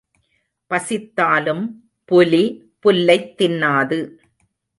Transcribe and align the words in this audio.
பசித்தாலும் 0.69 1.63
புலி 2.05 2.43
புல்லைத் 2.83 3.33
தின்னாது. 3.37 3.99